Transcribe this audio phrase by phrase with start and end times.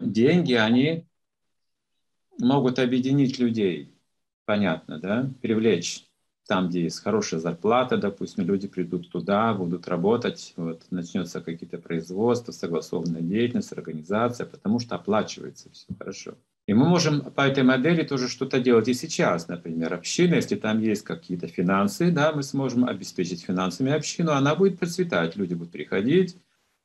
[0.00, 1.06] деньги, они
[2.38, 3.94] могут объединить людей,
[4.46, 6.10] понятно, да, привлечь
[6.50, 12.50] там, где есть хорошая зарплата, допустим, люди придут туда, будут работать, вот, начнется какие-то производства,
[12.50, 16.34] согласованная деятельность, организация, потому что оплачивается все хорошо.
[16.66, 20.80] И мы можем по этой модели тоже что-то делать и сейчас, например, община, если там
[20.80, 26.36] есть какие-то финансы, да, мы сможем обеспечить финансами общину, она будет процветать, люди будут приходить,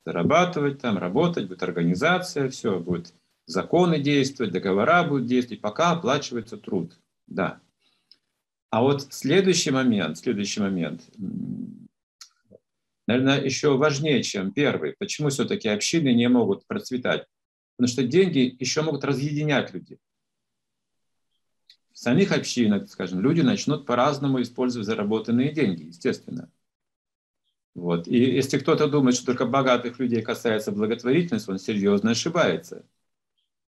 [0.05, 3.13] зарабатывать там, работать, будет организация, все, будет
[3.47, 6.97] законы действовать, договора будут действовать, пока оплачивается труд,
[7.27, 7.59] да.
[8.69, 11.01] А вот следующий момент, следующий момент,
[13.07, 14.95] наверное, еще важнее, чем первый.
[14.97, 17.25] Почему все-таки общины не могут процветать?
[17.77, 19.99] Потому что деньги еще могут разъединять людей.
[21.91, 26.51] В самих общинах, скажем, люди начнут по-разному использовать заработанные деньги, естественно.
[27.75, 28.07] Вот.
[28.07, 32.83] И если кто-то думает, что только богатых людей касается благотворительность, он серьезно ошибается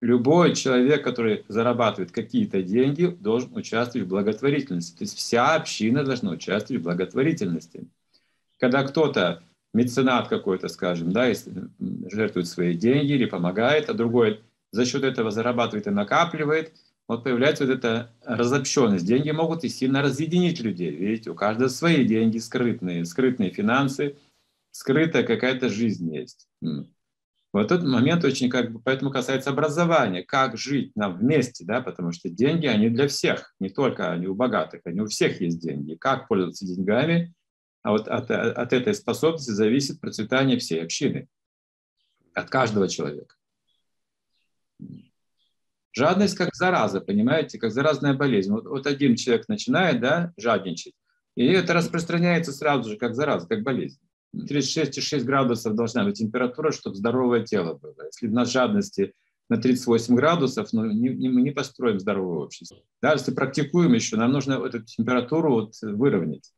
[0.02, 4.98] любой человек, который зарабатывает какие-то деньги, должен участвовать в благотворительности.
[4.98, 7.88] То есть вся община должна участвовать в благотворительности.
[8.60, 9.43] Когда кто-то,
[9.74, 11.32] меценат какой-то, скажем, да,
[12.12, 16.74] жертвует свои деньги или помогает, а другой за счет этого зарабатывает и накапливает,
[17.12, 19.05] вот появляется вот эта разобщенность.
[19.05, 20.95] Деньги могут и сильно разъединить людей.
[20.95, 24.15] Видите, у каждого свои деньги скрытные, скрытные финансы,
[24.71, 26.48] скрытая какая-то жизнь есть.
[26.62, 32.13] Вот этот момент очень как бы, поэтому касается образования, как жить нам вместе, да, потому
[32.13, 35.96] что деньги, они для всех, не только они у богатых, они у всех есть деньги.
[35.96, 37.34] Как пользоваться деньгами,
[37.84, 41.27] а вот от, от этой способности зависит процветание всей общины,
[42.34, 43.35] от каждого человека.
[45.93, 48.51] Жадность как зараза, понимаете, как заразная болезнь.
[48.51, 50.93] Вот, вот один человек начинает, да, жадничать,
[51.35, 53.99] и это распространяется сразу же как зараза, как болезнь.
[54.35, 57.95] 36,6 градусов должна быть температура, чтобы здоровое тело было.
[58.05, 59.13] Если на жадности
[59.49, 62.77] на 38 градусов, ну, не, не, мы не построим здоровое общество.
[63.01, 66.53] Да, если практикуем еще, нам нужно эту температуру вот выровнять.